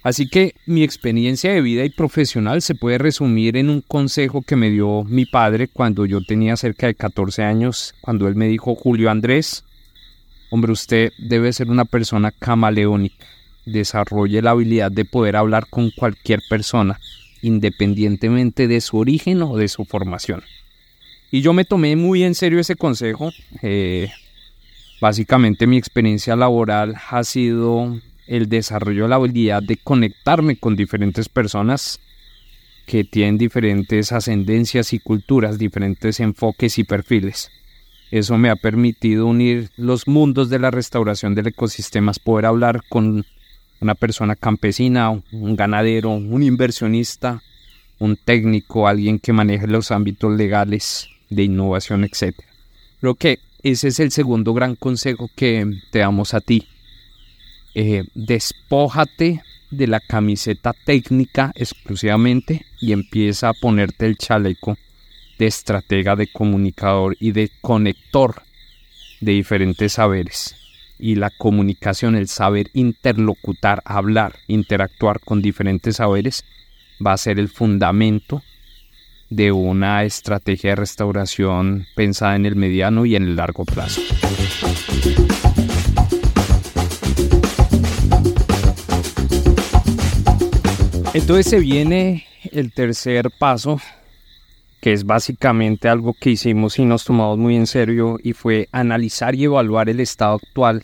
Así 0.02 0.28
que 0.28 0.54
mi 0.66 0.85
experiencia 0.85 1.52
de 1.52 1.61
vida 1.61 1.85
y 1.85 1.90
profesional 1.90 2.62
se 2.62 2.76
puede 2.76 2.99
resumir 2.99 3.56
en 3.56 3.71
un 3.71 3.80
consejo 3.80 4.42
que 4.42 4.54
me 4.54 4.71
dio 4.71 5.02
mi 5.02 5.26
padre 5.26 5.66
cuando 5.66 6.06
yo 6.06 6.21
tenía 6.23 6.56
cerca 6.56 6.87
de 6.87 6.95
14 6.95 7.42
años, 7.42 7.95
cuando 8.02 8.28
él 8.28 8.37
me 8.37 8.47
dijo, 8.47 8.76
Julio 8.76 9.11
Andrés, 9.11 9.64
Hombre, 10.56 10.72
usted 10.72 11.12
debe 11.18 11.52
ser 11.52 11.68
una 11.68 11.84
persona 11.84 12.30
camaleónica. 12.30 13.26
Desarrolle 13.66 14.40
la 14.40 14.52
habilidad 14.52 14.90
de 14.90 15.04
poder 15.04 15.36
hablar 15.36 15.66
con 15.68 15.90
cualquier 15.90 16.40
persona, 16.48 16.98
independientemente 17.42 18.66
de 18.66 18.80
su 18.80 18.96
origen 18.96 19.42
o 19.42 19.58
de 19.58 19.68
su 19.68 19.84
formación. 19.84 20.42
Y 21.30 21.42
yo 21.42 21.52
me 21.52 21.66
tomé 21.66 21.94
muy 21.94 22.25
en 22.25 22.34
serio 22.34 22.58
ese 22.58 22.75
consejo. 22.75 23.32
Eh, 23.60 24.10
básicamente 24.98 25.66
mi 25.66 25.76
experiencia 25.76 26.36
laboral 26.36 26.96
ha 27.10 27.22
sido 27.22 27.94
el 28.26 28.48
desarrollo 28.48 29.02
de 29.02 29.08
la 29.10 29.16
habilidad 29.16 29.62
de 29.62 29.76
conectarme 29.76 30.56
con 30.56 30.75
diferentes 30.75 31.28
personas 31.28 32.00
que 32.86 33.04
tienen 33.04 33.36
diferentes 33.36 34.10
ascendencias 34.10 34.94
y 34.94 35.00
culturas, 35.00 35.58
diferentes 35.58 36.18
enfoques 36.18 36.78
y 36.78 36.84
perfiles. 36.84 37.50
Eso 38.10 38.38
me 38.38 38.50
ha 38.50 38.56
permitido 38.56 39.26
unir 39.26 39.70
los 39.76 40.06
mundos 40.06 40.48
de 40.48 40.58
la 40.58 40.70
restauración 40.70 41.34
del 41.34 41.48
ecosistema, 41.48 42.12
poder 42.22 42.46
hablar 42.46 42.82
con 42.88 43.25
una 43.80 43.94
persona 43.94 44.36
campesina, 44.36 45.10
un 45.10 45.56
ganadero, 45.56 46.10
un 46.10 46.42
inversionista, 46.42 47.42
un 47.98 48.16
técnico, 48.16 48.86
alguien 48.86 49.18
que 49.18 49.32
maneje 49.32 49.66
los 49.66 49.90
ámbitos 49.90 50.32
legales 50.36 51.08
de 51.30 51.44
innovación, 51.44 52.04
etc. 52.04 52.36
Creo 53.00 53.14
que 53.16 53.40
ese 53.62 53.88
es 53.88 53.98
el 53.98 54.12
segundo 54.12 54.54
gran 54.54 54.76
consejo 54.76 55.28
que 55.34 55.66
te 55.90 55.98
damos 55.98 56.34
a 56.34 56.40
ti. 56.40 56.68
Eh, 57.75 58.04
despójate 58.14 59.42
de 59.70 59.86
la 59.88 60.00
camiseta 60.00 60.72
técnica 60.84 61.52
exclusivamente 61.56 62.64
y 62.80 62.92
empieza 62.92 63.48
a 63.48 63.54
ponerte 63.54 64.06
el 64.06 64.16
chaleco 64.16 64.78
de 65.38 65.47
estratega, 65.47 66.16
de 66.16 66.26
comunicador 66.26 67.16
y 67.21 67.33
de 67.33 67.50
conector 67.61 68.43
de 69.21 69.33
diferentes 69.33 69.95
saberes. 69.95 70.57
Y 70.99 71.16
la 71.16 71.31
comunicación, 71.31 72.16
el 72.16 72.28
saber 72.28 72.71
interlocutar, 72.73 73.83
hablar, 73.85 74.37
interactuar 74.47 75.21
con 75.21 75.43
diferentes 75.43 75.97
saberes, 75.97 76.45
va 77.05 77.12
a 77.12 77.19
ser 77.19 77.38
el 77.38 77.49
fundamento 77.49 78.43
de 79.28 79.52
una 79.52 80.05
estrategia 80.05 80.71
de 80.71 80.76
restauración 80.76 81.87
pensada 81.95 82.37
en 82.37 82.47
el 82.47 82.57
mediano 82.57 83.05
y 83.05 83.16
en 83.16 83.25
el 83.25 83.37
largo 83.37 83.64
plazo. 83.64 84.00
Entonces 91.12 91.47
se 91.47 91.59
viene 91.59 92.26
el 92.52 92.73
tercer 92.73 93.31
paso 93.31 93.81
que 94.80 94.92
es 94.92 95.04
básicamente 95.04 95.88
algo 95.88 96.14
que 96.14 96.30
hicimos 96.30 96.78
y 96.78 96.85
nos 96.85 97.04
tomamos 97.04 97.38
muy 97.38 97.56
en 97.56 97.66
serio 97.66 98.18
y 98.23 98.33
fue 98.33 98.68
analizar 98.73 99.35
y 99.35 99.45
evaluar 99.45 99.88
el 99.88 100.00
estado 100.00 100.35
actual 100.35 100.83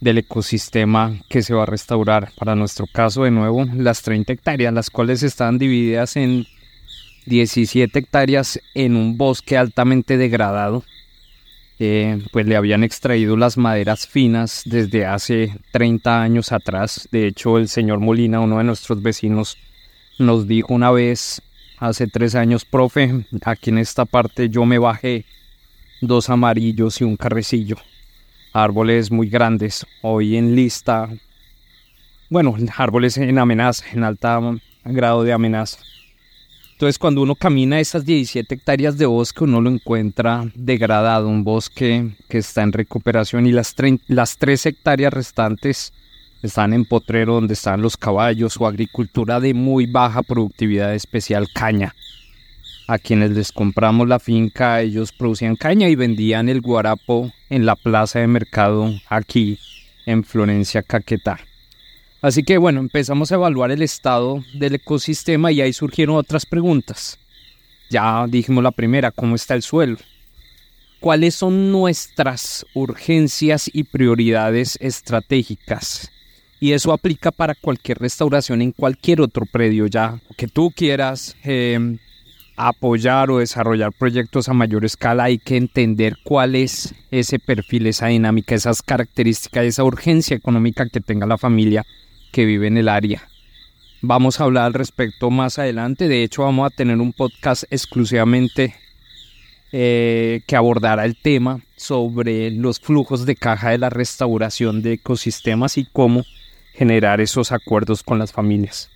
del 0.00 0.18
ecosistema 0.18 1.16
que 1.28 1.42
se 1.42 1.54
va 1.54 1.64
a 1.64 1.66
restaurar. 1.66 2.32
Para 2.38 2.54
nuestro 2.54 2.86
caso, 2.86 3.24
de 3.24 3.30
nuevo, 3.30 3.66
las 3.74 4.02
30 4.02 4.32
hectáreas, 4.32 4.72
las 4.72 4.90
cuales 4.90 5.22
están 5.22 5.58
divididas 5.58 6.16
en 6.16 6.46
17 7.26 7.98
hectáreas 7.98 8.60
en 8.74 8.96
un 8.96 9.18
bosque 9.18 9.56
altamente 9.56 10.16
degradado. 10.16 10.84
Eh, 11.82 12.22
pues 12.30 12.46
le 12.46 12.56
habían 12.56 12.84
extraído 12.84 13.38
las 13.38 13.56
maderas 13.56 14.06
finas 14.06 14.62
desde 14.66 15.06
hace 15.06 15.54
30 15.72 16.22
años 16.22 16.52
atrás. 16.52 17.08
De 17.10 17.26
hecho, 17.26 17.56
el 17.56 17.68
señor 17.68 18.00
Molina, 18.00 18.40
uno 18.40 18.58
de 18.58 18.64
nuestros 18.64 19.02
vecinos, 19.02 19.56
nos 20.18 20.46
dijo 20.46 20.74
una 20.74 20.90
vez 20.90 21.40
hace 21.80 22.06
tres 22.06 22.34
años, 22.34 22.64
profe, 22.64 23.24
aquí 23.44 23.70
en 23.70 23.78
esta 23.78 24.04
parte 24.04 24.50
yo 24.50 24.64
me 24.66 24.78
bajé 24.78 25.24
dos 26.00 26.28
amarillos 26.28 27.00
y 27.00 27.04
un 27.04 27.16
carrecillo. 27.16 27.76
Árboles 28.52 29.10
muy 29.10 29.28
grandes, 29.28 29.86
hoy 30.02 30.36
en 30.36 30.54
lista, 30.54 31.08
bueno, 32.28 32.54
árboles 32.76 33.16
en 33.16 33.38
amenaza, 33.38 33.84
en 33.92 34.04
alta 34.04 34.40
grado 34.84 35.24
de 35.24 35.32
amenaza. 35.32 35.78
Entonces 36.72 36.98
cuando 36.98 37.22
uno 37.22 37.34
camina 37.34 37.80
esas 37.80 38.04
17 38.04 38.54
hectáreas 38.54 38.98
de 38.98 39.06
bosque, 39.06 39.44
uno 39.44 39.60
lo 39.60 39.70
encuentra 39.70 40.50
degradado, 40.54 41.28
un 41.28 41.44
bosque 41.44 42.10
que 42.28 42.38
está 42.38 42.62
en 42.62 42.72
recuperación 42.72 43.46
y 43.46 43.52
las, 43.52 43.74
las 44.06 44.36
3 44.36 44.66
hectáreas 44.66 45.12
restantes 45.12 45.92
están 46.42 46.72
en 46.72 46.84
potrero 46.84 47.34
donde 47.34 47.54
están 47.54 47.82
los 47.82 47.96
caballos 47.96 48.56
o 48.58 48.66
agricultura 48.66 49.40
de 49.40 49.54
muy 49.54 49.86
baja 49.86 50.22
productividad, 50.22 50.94
especial 50.94 51.48
caña. 51.52 51.94
A 52.88 52.98
quienes 52.98 53.30
les 53.30 53.52
compramos 53.52 54.08
la 54.08 54.18
finca, 54.18 54.80
ellos 54.80 55.12
producían 55.12 55.56
caña 55.56 55.88
y 55.88 55.94
vendían 55.94 56.48
el 56.48 56.60
guarapo 56.60 57.30
en 57.48 57.64
la 57.64 57.76
plaza 57.76 58.18
de 58.18 58.26
mercado 58.26 58.92
aquí 59.08 59.58
en 60.06 60.24
Florencia, 60.24 60.82
Caquetá. 60.82 61.38
Así 62.22 62.42
que 62.42 62.58
bueno, 62.58 62.80
empezamos 62.80 63.32
a 63.32 63.36
evaluar 63.36 63.70
el 63.70 63.82
estado 63.82 64.42
del 64.54 64.74
ecosistema 64.74 65.52
y 65.52 65.60
ahí 65.60 65.72
surgieron 65.72 66.16
otras 66.16 66.44
preguntas. 66.44 67.18
Ya 67.90 68.26
dijimos 68.28 68.62
la 68.62 68.72
primera, 68.72 69.10
¿cómo 69.10 69.36
está 69.36 69.54
el 69.54 69.62
suelo? 69.62 69.96
¿Cuáles 71.00 71.34
son 71.34 71.72
nuestras 71.72 72.66
urgencias 72.74 73.70
y 73.72 73.84
prioridades 73.84 74.76
estratégicas? 74.80 76.10
Y 76.60 76.72
eso 76.72 76.92
aplica 76.92 77.30
para 77.30 77.54
cualquier 77.54 77.98
restauración 77.98 78.60
en 78.60 78.72
cualquier 78.72 79.22
otro 79.22 79.46
predio 79.50 79.86
ya 79.86 80.20
que 80.36 80.46
tú 80.46 80.70
quieras 80.70 81.34
em, 81.42 81.98
apoyar 82.56 83.30
o 83.30 83.38
desarrollar 83.38 83.92
proyectos 83.92 84.48
a 84.48 84.52
mayor 84.52 84.84
escala 84.84 85.24
hay 85.24 85.38
que 85.38 85.56
entender 85.56 86.18
cuál 86.22 86.54
es 86.54 86.94
ese 87.10 87.38
perfil, 87.38 87.86
esa 87.86 88.08
dinámica, 88.08 88.54
esas 88.54 88.82
características, 88.82 89.64
esa 89.64 89.84
urgencia 89.84 90.36
económica 90.36 90.86
que 90.88 91.00
tenga 91.00 91.26
la 91.26 91.38
familia 91.38 91.86
que 92.32 92.44
vive 92.44 92.66
en 92.66 92.76
el 92.76 92.88
área. 92.88 93.26
Vamos 94.02 94.40
a 94.40 94.44
hablar 94.44 94.66
al 94.66 94.74
respecto 94.74 95.30
más 95.30 95.58
adelante, 95.58 96.08
de 96.08 96.22
hecho 96.22 96.42
vamos 96.42 96.70
a 96.70 96.74
tener 96.74 96.98
un 96.98 97.12
podcast 97.12 97.64
exclusivamente 97.70 98.74
eh, 99.72 100.42
que 100.46 100.56
abordará 100.56 101.04
el 101.04 101.16
tema 101.16 101.60
sobre 101.76 102.50
los 102.50 102.80
flujos 102.80 103.24
de 103.24 103.36
caja 103.36 103.70
de 103.70 103.78
la 103.78 103.88
restauración 103.88 104.82
de 104.82 104.94
ecosistemas 104.94 105.78
y 105.78 105.86
cómo 105.86 106.24
generar 106.80 107.20
esos 107.20 107.52
acuerdos 107.52 108.02
con 108.02 108.18
las 108.18 108.32
familias. 108.32 108.88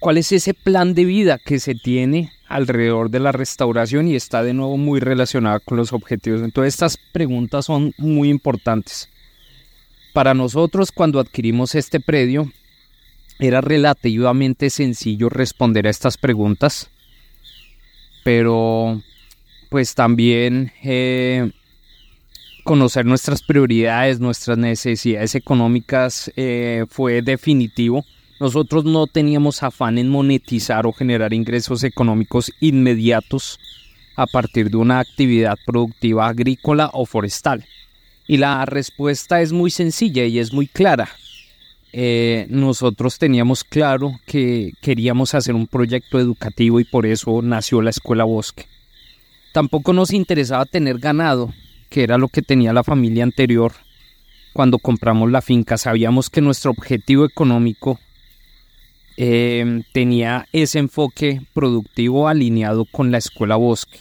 ¿Cuál 0.00 0.18
es 0.18 0.32
ese 0.32 0.54
plan 0.54 0.92
de 0.92 1.04
vida 1.04 1.38
que 1.38 1.60
se 1.60 1.76
tiene 1.76 2.32
alrededor 2.48 3.10
de 3.10 3.20
la 3.20 3.30
restauración 3.30 4.08
y 4.08 4.16
está 4.16 4.42
de 4.42 4.54
nuevo 4.54 4.76
muy 4.76 4.98
relacionada 4.98 5.60
con 5.60 5.76
los 5.76 5.92
objetivos? 5.92 6.42
Entonces 6.42 6.74
estas 6.74 6.98
preguntas 7.12 7.66
son 7.66 7.94
muy 7.96 8.28
importantes. 8.28 9.08
Para 10.12 10.34
nosotros 10.34 10.90
cuando 10.90 11.20
adquirimos 11.20 11.76
este 11.76 12.00
predio 12.00 12.50
era 13.38 13.60
relativamente 13.60 14.68
sencillo 14.68 15.28
responder 15.28 15.86
a 15.86 15.90
estas 15.90 16.18
preguntas, 16.18 16.90
pero 18.24 19.00
pues 19.68 19.94
también 19.94 20.72
eh, 20.82 21.52
conocer 22.60 23.06
nuestras 23.06 23.42
prioridades, 23.42 24.20
nuestras 24.20 24.58
necesidades 24.58 25.34
económicas 25.34 26.30
eh, 26.36 26.84
fue 26.88 27.22
definitivo. 27.22 28.04
Nosotros 28.38 28.84
no 28.84 29.06
teníamos 29.06 29.62
afán 29.62 29.98
en 29.98 30.08
monetizar 30.08 30.86
o 30.86 30.92
generar 30.92 31.32
ingresos 31.34 31.84
económicos 31.84 32.52
inmediatos 32.60 33.58
a 34.16 34.26
partir 34.26 34.70
de 34.70 34.76
una 34.76 34.98
actividad 34.98 35.58
productiva 35.66 36.28
agrícola 36.28 36.90
o 36.92 37.06
forestal. 37.06 37.64
Y 38.26 38.36
la 38.36 38.64
respuesta 38.64 39.40
es 39.40 39.52
muy 39.52 39.70
sencilla 39.70 40.24
y 40.24 40.38
es 40.38 40.52
muy 40.52 40.66
clara. 40.66 41.08
Eh, 41.92 42.46
nosotros 42.48 43.18
teníamos 43.18 43.64
claro 43.64 44.12
que 44.24 44.72
queríamos 44.80 45.34
hacer 45.34 45.54
un 45.54 45.66
proyecto 45.66 46.20
educativo 46.20 46.78
y 46.78 46.84
por 46.84 47.06
eso 47.06 47.42
nació 47.42 47.82
la 47.82 47.90
Escuela 47.90 48.24
Bosque. 48.24 48.66
Tampoco 49.52 49.92
nos 49.92 50.12
interesaba 50.12 50.64
tener 50.64 50.98
ganado, 50.98 51.52
que 51.90 52.04
era 52.04 52.16
lo 52.16 52.28
que 52.28 52.40
tenía 52.40 52.72
la 52.72 52.84
familia 52.84 53.24
anterior 53.24 53.72
cuando 54.52 54.78
compramos 54.78 55.30
la 55.30 55.42
finca. 55.42 55.76
Sabíamos 55.76 56.30
que 56.30 56.40
nuestro 56.40 56.70
objetivo 56.70 57.26
económico 57.26 57.98
eh, 59.16 59.82
tenía 59.92 60.48
ese 60.52 60.78
enfoque 60.78 61.42
productivo 61.52 62.28
alineado 62.28 62.86
con 62.86 63.10
la 63.10 63.18
escuela 63.18 63.56
bosque. 63.56 63.98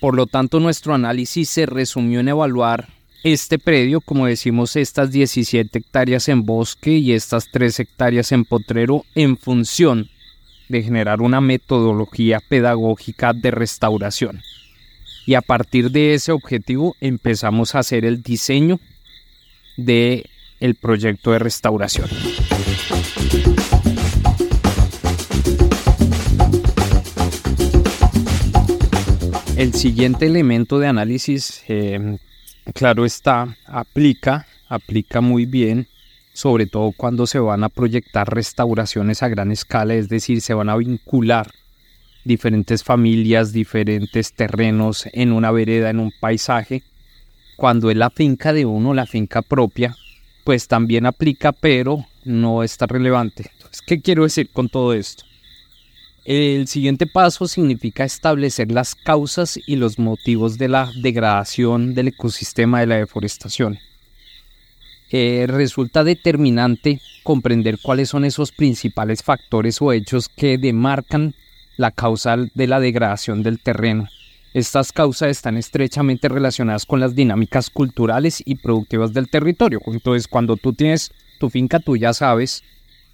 Por 0.00 0.16
lo 0.16 0.26
tanto, 0.26 0.60
nuestro 0.60 0.94
análisis 0.94 1.50
se 1.50 1.66
resumió 1.66 2.20
en 2.20 2.28
evaluar 2.28 2.88
este 3.22 3.58
predio, 3.58 4.00
como 4.00 4.26
decimos, 4.26 4.76
estas 4.76 5.10
17 5.10 5.78
hectáreas 5.78 6.28
en 6.28 6.44
bosque 6.44 6.92
y 6.92 7.12
estas 7.12 7.50
3 7.50 7.80
hectáreas 7.80 8.30
en 8.32 8.44
potrero 8.44 9.04
en 9.14 9.36
función 9.38 10.10
de 10.68 10.82
generar 10.82 11.22
una 11.22 11.40
metodología 11.40 12.40
pedagógica 12.48 13.32
de 13.32 13.50
restauración. 13.50 14.42
Y 15.26 15.34
a 15.34 15.40
partir 15.40 15.90
de 15.90 16.14
ese 16.14 16.32
objetivo 16.32 16.96
empezamos 17.00 17.74
a 17.74 17.78
hacer 17.78 18.04
el 18.04 18.22
diseño 18.22 18.78
de 19.76 20.28
el 20.60 20.74
proyecto 20.74 21.32
de 21.32 21.38
restauración. 21.38 22.08
El 29.56 29.72
siguiente 29.72 30.26
elemento 30.26 30.78
de 30.78 30.88
análisis, 30.88 31.62
eh, 31.68 32.18
claro 32.74 33.04
está, 33.04 33.56
aplica, 33.66 34.46
aplica 34.68 35.20
muy 35.20 35.46
bien, 35.46 35.86
sobre 36.32 36.66
todo 36.66 36.92
cuando 36.92 37.26
se 37.26 37.38
van 37.38 37.62
a 37.64 37.68
proyectar 37.68 38.28
restauraciones 38.28 39.22
a 39.22 39.28
gran 39.28 39.52
escala, 39.52 39.94
es 39.94 40.08
decir, 40.08 40.40
se 40.40 40.54
van 40.54 40.68
a 40.68 40.76
vincular 40.76 41.52
diferentes 42.24 42.82
familias, 42.82 43.52
diferentes 43.52 44.32
terrenos 44.32 45.06
en 45.12 45.32
una 45.32 45.50
vereda, 45.50 45.90
en 45.90 46.00
un 46.00 46.12
paisaje. 46.20 46.82
Cuando 47.56 47.90
es 47.90 47.96
la 47.96 48.10
finca 48.10 48.52
de 48.52 48.66
uno, 48.66 48.94
la 48.94 49.06
finca 49.06 49.42
propia, 49.42 49.96
pues 50.44 50.66
también 50.66 51.06
aplica, 51.06 51.52
pero 51.52 52.04
no 52.24 52.62
está 52.62 52.86
relevante. 52.86 53.50
Entonces, 53.52 53.82
¿qué 53.82 54.00
quiero 54.00 54.24
decir 54.24 54.50
con 54.50 54.68
todo 54.68 54.92
esto? 54.92 55.24
El 56.24 56.68
siguiente 56.68 57.06
paso 57.06 57.46
significa 57.46 58.04
establecer 58.04 58.72
las 58.72 58.94
causas 58.94 59.60
y 59.66 59.76
los 59.76 59.98
motivos 59.98 60.56
de 60.56 60.68
la 60.68 60.90
degradación 61.02 61.94
del 61.94 62.08
ecosistema 62.08 62.80
de 62.80 62.86
la 62.86 62.96
deforestación. 62.96 63.78
Eh, 65.10 65.44
resulta 65.46 66.02
determinante 66.02 67.00
comprender 67.22 67.78
cuáles 67.80 68.08
son 68.08 68.24
esos 68.24 68.52
principales 68.52 69.22
factores 69.22 69.80
o 69.82 69.92
hechos 69.92 70.30
que 70.30 70.56
demarcan 70.56 71.34
la 71.76 71.90
causa 71.90 72.36
de 72.36 72.66
la 72.66 72.80
degradación 72.80 73.42
del 73.42 73.60
terreno. 73.60 74.08
Estas 74.54 74.92
causas 74.92 75.30
están 75.30 75.56
estrechamente 75.56 76.28
relacionadas 76.28 76.86
con 76.86 77.00
las 77.00 77.14
dinámicas 77.14 77.70
culturales 77.70 78.42
y 78.46 78.54
productivas 78.54 79.12
del 79.12 79.28
territorio. 79.28 79.80
Entonces, 79.86 80.28
cuando 80.28 80.56
tú 80.56 80.72
tienes 80.72 81.10
tu 81.40 81.50
finca, 81.50 81.80
tú 81.80 81.96
ya 81.96 82.12
sabes 82.14 82.62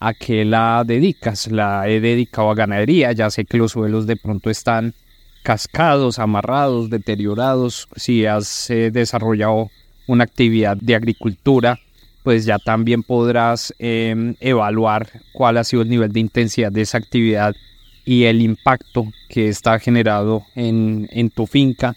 a 0.01 0.13
qué 0.13 0.45
la 0.45 0.83
dedicas. 0.87 1.51
La 1.51 1.89
he 1.89 2.01
dedicado 2.01 2.51
a 2.51 2.55
ganadería, 2.55 3.13
ya 3.13 3.31
sé 3.31 3.47
que 3.47 3.57
los 3.57 3.73
suelos 3.73 4.07
de 4.07 4.17
pronto 4.17 4.51
están 4.51 4.95
cascados, 5.43 6.19
amarrados, 6.19 6.91
deteriorados. 6.91 7.89
Si 7.97 8.27
has 8.27 8.69
eh, 8.69 8.91
desarrollado 8.91 9.71
una 10.07 10.25
actividad 10.25 10.77
de 10.77 10.95
agricultura, 10.95 11.79
pues 12.23 12.45
ya 12.45 12.59
también 12.59 13.03
podrás 13.03 13.75
em, 13.79 14.35
evaluar 14.41 15.09
cuál 15.33 15.57
ha 15.57 15.65
sido 15.65 15.83
el 15.83 15.89
nivel 15.89 16.13
de 16.13 16.21
intensidad 16.21 16.71
de 16.71 16.83
esa 16.83 16.99
actividad 16.99 17.55
y 18.11 18.25
el 18.25 18.43
impacto 18.43 19.07
que 19.29 19.47
está 19.47 19.79
generado 19.79 20.45
en, 20.57 21.31
tu 21.33 21.47
finca. 21.47 21.95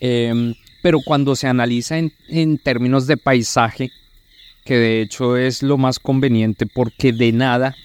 Em, 0.00 0.54
pero 0.80 1.00
cuando 1.04 1.36
se 1.36 1.48
analiza 1.48 1.98
en, 1.98 2.14
en 2.30 2.56
términos 2.56 3.06
de 3.06 3.18
paisaje, 3.18 3.90
que 4.64 4.76
de 4.76 5.02
hecho 5.02 5.36
es 5.36 5.62
lo 5.62 5.76
más 5.76 5.98
conveniente 5.98 6.64
porque 6.64 7.12
de 7.12 7.32
nada, 7.32 7.76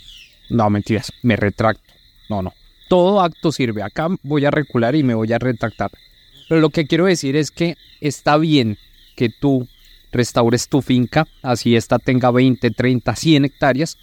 no 0.50 0.70
mentiras, 0.70 1.12
me 1.22 1.36
retracto, 1.36 1.92
no, 2.30 2.42
no, 2.42 2.54
todo 2.88 3.20
acto 3.20 3.52
sirve, 3.52 3.84
acá 3.84 4.08
voy 4.24 4.46
a 4.46 4.52
recular 4.52 4.96
y 4.96 5.04
me 5.04 5.14
voy 5.14 5.34
a 5.34 5.38
retractar. 5.38 5.92
Pero 6.48 6.62
lo 6.62 6.70
que 6.70 6.88
quiero 6.88 7.08
decir 7.08 7.36
es 7.36 7.52
que 7.52 7.76
está 8.00 8.38
bien 8.38 8.78
que 9.18 9.28
tú 9.28 9.68
restaures 10.14 10.70
tu 10.70 10.82
finca, 10.82 11.28
así 11.42 11.76
esta 11.76 12.00
tenga 12.00 12.32
20, 12.32 12.72
30, 12.72 13.14
100 13.18 13.44
hectáreas, 13.44 13.98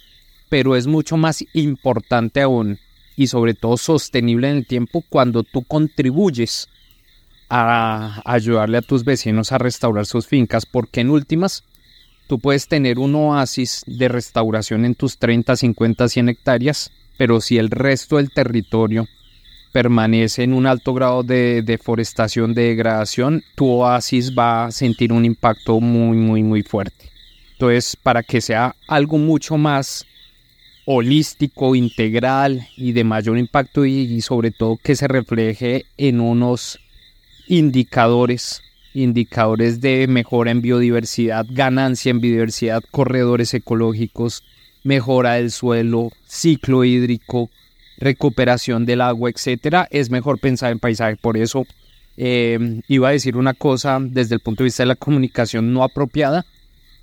pero 0.47 0.75
es 0.75 0.85
mucho 0.85 1.17
más 1.17 1.43
importante 1.53 2.39
aún 2.39 2.77
y 3.15 3.27
sobre 3.27 3.53
todo 3.53 3.77
sostenible 3.77 4.49
en 4.49 4.57
el 4.57 4.67
tiempo 4.67 5.03
cuando 5.07 5.43
tú 5.43 5.63
contribuyes 5.63 6.67
a 7.49 8.21
ayudarle 8.25 8.77
a 8.77 8.81
tus 8.81 9.03
vecinos 9.03 9.51
a 9.51 9.57
restaurar 9.57 10.05
sus 10.05 10.27
fincas, 10.27 10.65
porque 10.65 11.01
en 11.01 11.09
últimas 11.09 11.63
tú 12.27 12.39
puedes 12.39 12.67
tener 12.67 12.99
un 12.99 13.13
oasis 13.15 13.83
de 13.85 14.07
restauración 14.07 14.85
en 14.85 14.95
tus 14.95 15.17
30, 15.17 15.55
50, 15.55 16.07
100 16.07 16.29
hectáreas, 16.29 16.91
pero 17.17 17.41
si 17.41 17.57
el 17.57 17.69
resto 17.69 18.17
del 18.17 18.31
territorio 18.31 19.07
permanece 19.71 20.43
en 20.43 20.53
un 20.53 20.67
alto 20.67 20.93
grado 20.93 21.23
de 21.23 21.61
deforestación, 21.63 22.53
de 22.53 22.69
degradación, 22.69 23.43
tu 23.55 23.69
oasis 23.69 24.33
va 24.37 24.65
a 24.65 24.71
sentir 24.71 25.11
un 25.11 25.25
impacto 25.25 25.79
muy, 25.79 26.15
muy, 26.15 26.43
muy 26.43 26.63
fuerte. 26.63 27.11
Entonces, 27.53 27.95
para 27.95 28.23
que 28.23 28.39
sea 28.39 28.75
algo 28.87 29.17
mucho 29.17 29.57
más 29.57 30.05
holístico, 30.85 31.75
integral 31.75 32.67
y 32.75 32.91
de 32.91 33.03
mayor 33.03 33.37
impacto 33.37 33.85
y, 33.85 34.21
sobre 34.21 34.51
todo 34.51 34.77
que 34.77 34.95
se 34.95 35.07
refleje 35.07 35.85
en 35.97 36.19
unos 36.19 36.79
indicadores, 37.47 38.61
indicadores 38.93 39.81
de 39.81 40.07
mejora 40.07 40.51
en 40.51 40.61
biodiversidad, 40.61 41.45
ganancia 41.49 42.09
en 42.09 42.21
biodiversidad, 42.21 42.83
corredores 42.91 43.53
ecológicos, 43.53 44.43
mejora 44.83 45.33
del 45.33 45.51
suelo, 45.51 46.09
ciclo 46.27 46.83
hídrico, 46.83 47.49
recuperación 47.97 48.85
del 48.85 49.01
agua, 49.01 49.29
etcétera, 49.29 49.87
es 49.89 50.09
mejor 50.09 50.39
pensar 50.39 50.71
en 50.71 50.79
paisaje. 50.79 51.15
Por 51.15 51.37
eso 51.37 51.65
eh, 52.17 52.81
iba 52.87 53.09
a 53.09 53.13
decir 53.13 53.37
una 53.37 53.53
cosa 53.53 53.99
desde 54.01 54.35
el 54.35 54.41
punto 54.41 54.63
de 54.63 54.65
vista 54.65 54.83
de 54.83 54.87
la 54.87 54.95
comunicación 54.95 55.73
no 55.73 55.83
apropiada, 55.83 56.45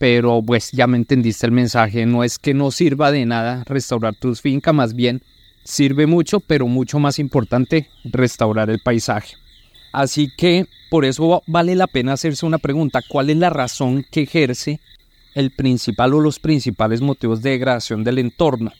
pero 0.00 0.42
pues 0.42 0.70
ya 0.72 0.86
me 0.86 0.96
entendiste 0.96 1.44
el 1.44 1.52
mensaje, 1.52 2.06
no 2.06 2.24
es 2.24 2.38
que 2.38 2.54
no 2.54 2.70
sirva 2.70 3.12
de 3.12 3.26
nada 3.26 3.64
restaurar 3.66 4.14
tus 4.14 4.40
fincas, 4.40 4.74
más 4.74 4.94
bien 4.94 5.20
sirve 5.62 6.06
mucho, 6.06 6.40
pero 6.40 6.66
mucho 6.66 6.98
más 6.98 7.18
importante 7.18 7.86
restaurar 8.04 8.70
el 8.70 8.80
paisaje. 8.80 9.36
Así 9.92 10.32
que 10.38 10.64
por 10.88 11.04
eso 11.04 11.42
vale 11.46 11.74
la 11.74 11.86
pena 11.86 12.14
hacerse 12.14 12.46
una 12.46 12.56
pregunta, 12.56 13.02
¿cuál 13.06 13.28
es 13.28 13.36
la 13.36 13.50
razón 13.50 14.06
que 14.10 14.22
ejerce 14.22 14.80
el 15.34 15.50
principal 15.50 16.14
o 16.14 16.20
los 16.20 16.38
principales 16.38 17.02
motivos 17.02 17.42
de 17.42 17.50
degradación 17.50 18.02
del 18.02 18.20
entorno? 18.20 18.72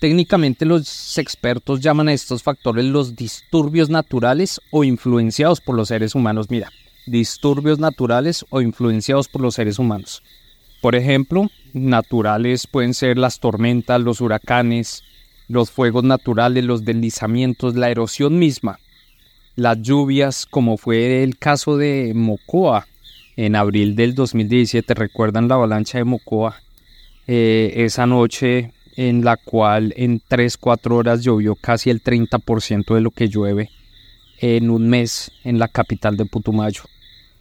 Técnicamente 0.00 0.66
los 0.66 1.18
expertos 1.18 1.80
llaman 1.80 2.06
a 2.06 2.12
estos 2.12 2.44
factores 2.44 2.84
los 2.84 3.16
disturbios 3.16 3.90
naturales 3.90 4.60
o 4.70 4.84
influenciados 4.84 5.60
por 5.60 5.74
los 5.74 5.88
seres 5.88 6.14
humanos. 6.14 6.48
Mira, 6.48 6.70
disturbios 7.06 7.80
naturales 7.80 8.46
o 8.50 8.60
influenciados 8.60 9.26
por 9.26 9.42
los 9.42 9.56
seres 9.56 9.80
humanos. 9.80 10.22
Por 10.84 10.96
ejemplo, 10.96 11.50
naturales 11.72 12.66
pueden 12.66 12.92
ser 12.92 13.16
las 13.16 13.40
tormentas, 13.40 14.02
los 14.02 14.20
huracanes, 14.20 15.02
los 15.48 15.70
fuegos 15.70 16.04
naturales, 16.04 16.62
los 16.62 16.84
deslizamientos, 16.84 17.74
la 17.74 17.88
erosión 17.88 18.38
misma, 18.38 18.78
las 19.56 19.80
lluvias, 19.80 20.44
como 20.44 20.76
fue 20.76 21.22
el 21.22 21.38
caso 21.38 21.78
de 21.78 22.12
Mocoa 22.14 22.86
en 23.34 23.56
abril 23.56 23.96
del 23.96 24.14
2017. 24.14 24.92
¿Recuerdan 24.92 25.48
la 25.48 25.54
avalancha 25.54 25.96
de 25.96 26.04
Mocoa? 26.04 26.60
Eh, 27.26 27.72
esa 27.76 28.04
noche 28.04 28.72
en 28.94 29.24
la 29.24 29.38
cual 29.38 29.94
en 29.96 30.20
3-4 30.20 30.92
horas 30.92 31.22
llovió 31.22 31.54
casi 31.54 31.88
el 31.88 32.02
30% 32.02 32.94
de 32.94 33.00
lo 33.00 33.10
que 33.10 33.28
llueve 33.28 33.70
en 34.38 34.68
un 34.68 34.90
mes 34.90 35.32
en 35.44 35.58
la 35.58 35.68
capital 35.68 36.18
de 36.18 36.26
Putumayo. 36.26 36.82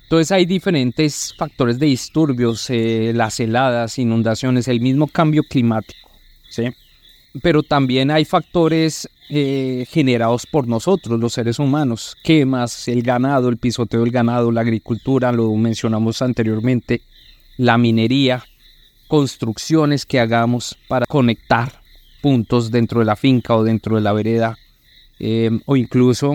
Entonces 0.04 0.32
hay 0.32 0.46
diferentes 0.46 1.34
factores 1.36 1.80
de 1.80 1.88
disturbios, 1.88 2.70
eh, 2.70 3.13
las 3.16 3.39
heladas, 3.39 3.98
inundaciones, 3.98 4.68
el 4.68 4.80
mismo 4.80 5.08
cambio 5.08 5.44
climático, 5.44 6.10
¿sí? 6.50 6.66
Pero 7.42 7.63
también 7.63 8.12
hay 8.12 8.26
factores 8.26 9.10
eh, 9.30 9.88
generados 9.89 10.46
por 10.46 10.68
nosotros, 10.68 11.20
los 11.20 11.34
seres 11.34 11.58
humanos, 11.58 12.16
quemas, 12.24 12.88
el 12.88 13.02
ganado, 13.02 13.50
el 13.50 13.58
pisoteo 13.58 14.02
del 14.02 14.12
ganado, 14.12 14.52
la 14.52 14.62
agricultura, 14.62 15.32
lo 15.32 15.52
mencionamos 15.56 16.22
anteriormente, 16.22 17.02
la 17.58 17.80
minería, 17.80 18.44
construcciones 19.08 20.06
que 20.06 20.20
hagamos 20.20 20.78
para 20.88 21.06
conectar 21.08 21.82
puntos 22.22 22.70
dentro 22.70 23.00
de 23.00 23.06
la 23.06 23.16
finca 23.16 23.56
o 23.56 23.63
dentro 23.63 23.96
de 23.96 24.02
la 24.02 24.13
vereda, 24.13 24.58
eh, 25.20 25.50
o 25.66 25.76
incluso, 25.76 26.34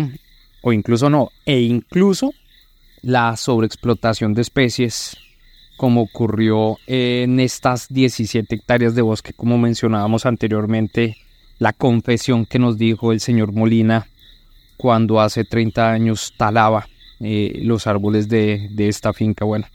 o 0.63 0.73
incluso 0.73 1.09
no, 1.09 1.31
e 1.45 1.61
incluso 1.61 2.33
la 3.03 3.37
sobreexplotación 3.37 4.35
de 4.35 4.43
especies, 4.43 5.17
como 5.77 6.03
ocurrió 6.03 6.77
en 6.87 7.41
estas 7.41 7.89
17 7.89 8.55
hectáreas 8.55 8.95
de 8.95 9.03
bosque, 9.03 9.33
como 9.33 9.59
mencionábamos 9.59 10.27
anteriormente, 10.27 11.17
la 11.59 11.73
confesión 11.73 12.47
que 12.47 12.59
nos 12.59 12.79
dijo 12.79 13.13
el 13.13 13.21
señor 13.21 13.53
Molina 13.53 14.07
cuando 14.77 15.21
hace 15.21 15.45
30 15.45 15.91
años 15.91 16.33
talaba 16.37 16.89
eh, 17.21 17.61
los 17.63 17.87
árboles 17.87 18.29
de, 18.29 18.71
esta 18.79 19.13
finca. 19.13 19.45
Bueno, 19.45 19.67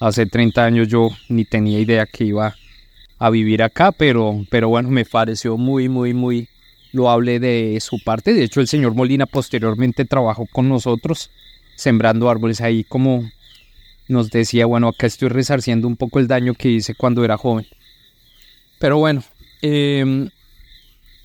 hace 0.00 0.26
30 0.26 0.64
años 0.64 0.88
yo 0.88 1.10
ni 1.28 1.44
tenía 1.44 1.78
idea 1.78 2.06
que 2.06 2.24
iba 2.24 2.54
a 3.18 3.30
vivir 3.30 3.62
acá, 3.62 3.92
pero, 3.92 4.44
pero 4.50 4.68
bueno, 4.68 4.90
me 4.90 5.04
pareció 5.04 5.56
muy, 5.56 5.88
muy, 5.88 6.12
muy 6.12 6.48
loable 6.92 7.38
de 7.40 7.78
su 7.80 8.02
parte. 8.02 8.34
De 8.34 8.44
hecho, 8.44 8.60
el 8.60 8.68
señor 8.68 8.94
Molina 8.94 9.26
posteriormente 9.26 10.04
trabajó 10.04 10.46
con 10.46 10.68
nosotros 10.68 11.30
sembrando 11.78 12.28
árboles 12.28 12.60
ahí 12.60 12.82
como 12.82 13.30
nos 14.08 14.30
decía, 14.30 14.66
bueno, 14.66 14.88
acá 14.88 15.06
estoy 15.06 15.28
resarciendo 15.28 15.86
un 15.86 15.96
poco 15.96 16.18
el 16.18 16.26
daño 16.26 16.54
que 16.54 16.70
hice 16.70 16.94
cuando 16.94 17.24
era 17.24 17.36
joven. 17.36 17.66
Pero 18.80 18.98
bueno, 18.98 19.22
em, 19.62 20.30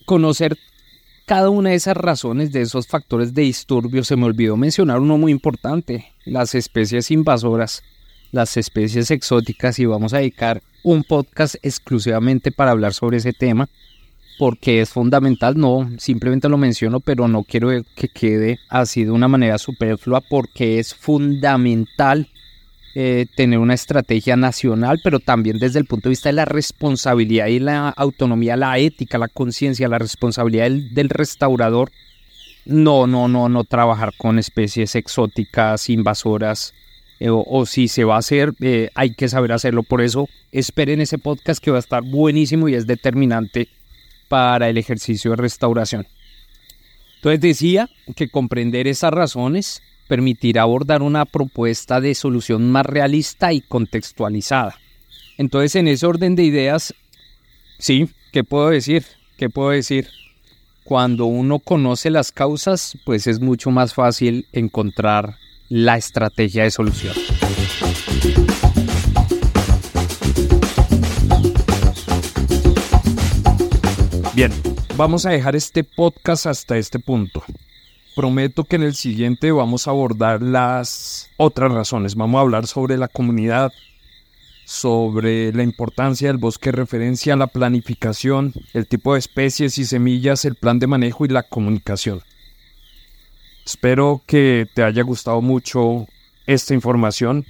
conocer 0.06 0.58
cada 1.26 1.50
una 1.50 1.70
de 1.70 1.76
esas 1.76 1.98
razones, 1.98 2.52
de 2.52 2.62
esos 2.62 2.86
factores 2.86 3.34
de 3.34 3.44
disturbio, 3.44 4.04
se 4.04 4.16
me 4.16 4.26
olvidó 4.26 4.56
mencionar 4.56 5.00
uno 5.00 5.18
muy 5.18 5.32
importante, 5.32 6.12
las 6.26 6.54
especies 6.54 7.10
invasoras, 7.10 7.82
las 8.32 8.56
especies 8.58 9.10
exóticas, 9.10 9.80
y 9.80 9.86
vamos 9.86 10.13
a 10.13 10.18
dedicar 10.18 10.62
un 10.84 11.04
podcast 11.04 11.56
exclusivamente 11.63 12.52
para 12.52 12.72
hablar 12.72 12.94
sobre 12.94 13.18
ese 13.18 13.34
tema, 13.34 13.70
porque 14.38 14.82
es 14.82 14.89
fundamental, 14.89 15.58
no, 15.58 15.89
simplemente 15.98 16.50
lo 16.50 16.58
menciono, 16.58 17.00
pero 17.00 17.28
no 17.28 17.43
quiero 17.43 17.69
que 17.96 18.08
quede 18.08 18.60
así 18.69 19.04
de 19.04 19.12
una 19.12 19.28
manera 19.28 19.58
superflua, 19.58 20.22
porque 20.22 20.80
es 20.80 20.93
fundamental 20.93 22.28
eh, 22.96 23.26
tener 23.36 23.58
una 23.58 23.74
estrategia 23.74 24.36
nacional, 24.36 25.00
pero 25.04 25.19
también 25.19 25.58
desde 25.58 25.80
el 25.80 25.86
punto 25.86 26.10
de 26.10 26.12
vista 26.12 26.30
de 26.30 26.34
la 26.34 26.46
responsabilidad 26.46 27.48
y 27.48 27.58
la 27.58 27.89
autonomía, 27.89 28.56
la 28.56 28.78
ética, 28.78 29.17
la 29.17 29.30
conciencia, 29.30 29.88
la 29.88 29.98
responsabilidad 29.98 30.69
del, 30.69 31.10
restaurador. 31.10 31.91
No, 32.65 33.08
no, 33.08 33.28
no, 33.28 33.50
no 33.50 33.63
trabajar 33.63 34.13
con 34.15 34.38
especies 34.38 34.96
exóticas, 34.96 35.89
invasoras, 35.89 36.74
eh, 37.19 37.30
o, 37.32 37.65
si 37.65 37.88
se 37.88 38.04
va 38.04 38.15
a 38.15 38.19
hacer, 38.19 38.54
eh, 38.62 38.89
hay 38.93 39.15
que 39.15 39.28
saber 39.28 39.54
hacerlo. 39.54 39.82
Por 39.82 40.02
eso 40.02 40.30
esperen 40.52 41.02
ese 41.02 41.17
podcast 41.17 41.63
que 41.63 41.72
va 41.72 41.78
a 41.78 41.80
estar 41.80 42.04
buenísimo 42.04 42.69
y 42.69 42.76
es 42.76 42.86
determinante 42.86 43.69
para 44.34 44.67
el 44.67 44.80
ejercicio 44.80 45.30
de 45.30 45.38
restauración. 45.38 46.08
Entonces 47.17 47.39
decía 47.39 47.88
que 48.15 48.30
comprender 48.30 48.88
esas 48.88 49.12
razones 49.12 49.84
permitirá 50.08 50.63
abordar 50.63 51.04
una 51.04 51.26
propuesta 51.26 52.02
de 52.02 52.15
solución 52.15 52.72
más 52.72 52.84
realista 52.84 53.54
y 53.54 53.62
contextualizada. 53.62 54.76
Entonces, 55.38 55.76
en 55.76 55.88
ese 55.88 56.08
orden 56.08 56.36
de 56.36 56.46
ideas, 56.46 56.96
sí, 57.78 58.10
¿qué 58.32 58.43
puedo 58.43 58.72
decir? 58.72 59.06
¿Qué 59.38 59.52
puedo 59.52 59.69
decir? 59.69 60.08
Cuando 60.84 61.28
uno 61.28 61.60
conoce 61.60 62.10
las 62.10 62.32
causas, 62.32 62.98
pues 63.06 63.28
es 63.28 63.39
mucho 63.39 63.69
más 63.69 63.93
fácil 63.93 64.48
encontrar 64.52 65.36
la 65.69 65.96
estrategia 65.96 66.63
de 66.63 66.72
solución. 66.72 67.13
Bien, 74.36 74.52
vamos 74.96 75.26
a 75.26 75.30
dejar 75.30 75.56
este 75.56 75.84
podcast 75.84 76.48
hasta 76.48 76.78
este 76.78 77.00
punto 77.00 77.43
prometo 78.15 78.63
que 78.63 78.76
en 78.76 78.84
el 78.84 78.96
siguiente 78.96 79.52
vamos 79.52 79.88
a 79.88 79.91
abordar 79.91 80.41
las 80.41 81.30
otras 81.38 81.72
razones. 81.72 82.15
Vamos 82.15 82.39
a 82.39 82.41
hablar 82.41 82.67
sobre 82.67 82.98
la 82.98 83.08
comunidad, 83.08 83.72
sobre 84.65 85.52
la 85.54 85.63
importancia 85.63 86.28
del 86.28 86.38
bosque 86.38 86.72
referencia 86.72 87.34
a 87.34 87.38
la 87.38 87.48
planificación, 87.48 88.54
el 88.74 88.88
tipo 88.88 89.13
de 89.13 89.19
especies 89.19 89.78
y 89.78 89.86
semillas, 89.86 90.46
el 90.46 90.56
plan 90.56 90.80
de 90.80 90.88
manejo 90.88 91.26
y 91.26 91.30
la 91.30 91.43
comunicación. 91.43 92.22
Espero 93.65 94.22
que 94.26 94.67
te 94.74 94.84
haya 94.84 95.04
gustado 95.04 95.41
mucho 95.41 96.08
esta 96.46 96.74
información 96.74 97.46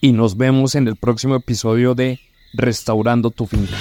y 0.00 0.12
nos 0.12 0.36
vemos 0.36 0.74
en 0.74 0.88
el 0.88 0.96
próximo 0.96 1.36
episodio 1.36 1.94
de 1.94 2.20
Restaurando 2.52 3.30
tu 3.30 3.46
finca. 3.46 3.76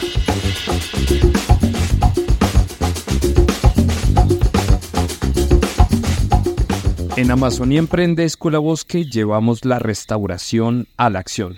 En 7.20 7.32
Amazonía 7.32 7.80
Emprende 7.80 8.24
Escuela 8.24 8.60
Bosque 8.60 9.04
llevamos 9.04 9.66
la 9.66 9.78
restauración 9.78 10.88
a 10.96 11.10
la 11.10 11.20
acción. 11.20 11.58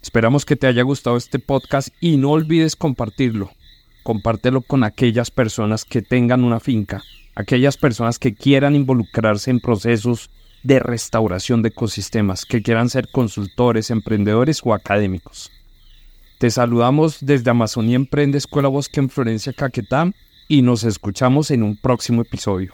Esperamos 0.00 0.46
que 0.46 0.56
te 0.56 0.66
haya 0.66 0.82
gustado 0.82 1.18
este 1.18 1.38
podcast 1.38 1.88
y 2.00 2.16
no 2.16 2.30
olvides 2.30 2.74
compartirlo. 2.74 3.50
Compártelo 4.02 4.62
con 4.62 4.82
aquellas 4.82 5.30
personas 5.30 5.84
que 5.84 6.00
tengan 6.00 6.42
una 6.42 6.58
finca, 6.58 7.02
aquellas 7.34 7.76
personas 7.76 8.18
que 8.18 8.34
quieran 8.34 8.74
involucrarse 8.74 9.50
en 9.50 9.60
procesos 9.60 10.30
de 10.62 10.78
restauración 10.78 11.60
de 11.60 11.68
ecosistemas, 11.68 12.46
que 12.46 12.62
quieran 12.62 12.88
ser 12.88 13.10
consultores, 13.10 13.90
emprendedores 13.90 14.62
o 14.64 14.72
académicos. 14.72 15.52
Te 16.38 16.50
saludamos 16.50 17.18
desde 17.20 17.50
Amazonía 17.50 17.96
Emprende 17.96 18.38
Escuela 18.38 18.68
Bosque 18.68 19.00
en 19.00 19.10
Florencia, 19.10 19.52
Caquetá 19.52 20.10
y 20.48 20.62
nos 20.62 20.84
escuchamos 20.84 21.50
en 21.50 21.62
un 21.62 21.76
próximo 21.76 22.22
episodio. 22.22 22.72